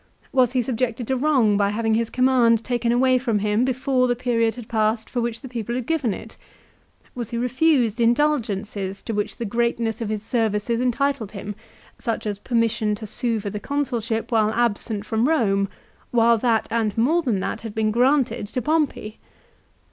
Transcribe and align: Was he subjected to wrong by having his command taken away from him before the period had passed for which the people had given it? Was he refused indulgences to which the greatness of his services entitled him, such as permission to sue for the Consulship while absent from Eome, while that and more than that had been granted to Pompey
Was 0.31 0.53
he 0.53 0.63
subjected 0.63 1.05
to 1.09 1.15
wrong 1.15 1.57
by 1.57 1.69
having 1.69 1.93
his 1.93 2.09
command 2.09 2.63
taken 2.63 2.91
away 2.91 3.19
from 3.19 3.37
him 3.37 3.63
before 3.63 4.07
the 4.07 4.15
period 4.15 4.55
had 4.55 4.67
passed 4.67 5.07
for 5.07 5.21
which 5.21 5.41
the 5.41 5.47
people 5.47 5.75
had 5.75 5.85
given 5.85 6.11
it? 6.11 6.37
Was 7.13 7.29
he 7.29 7.37
refused 7.37 8.01
indulgences 8.01 9.03
to 9.03 9.13
which 9.13 9.35
the 9.35 9.45
greatness 9.45 10.01
of 10.01 10.09
his 10.09 10.23
services 10.23 10.81
entitled 10.81 11.33
him, 11.33 11.53
such 11.99 12.25
as 12.25 12.39
permission 12.39 12.95
to 12.95 13.05
sue 13.05 13.39
for 13.39 13.51
the 13.51 13.59
Consulship 13.59 14.31
while 14.31 14.49
absent 14.55 15.05
from 15.05 15.27
Eome, 15.27 15.67
while 16.09 16.39
that 16.39 16.67
and 16.71 16.97
more 16.97 17.21
than 17.21 17.39
that 17.41 17.61
had 17.61 17.75
been 17.75 17.91
granted 17.91 18.47
to 18.47 18.59
Pompey 18.59 19.19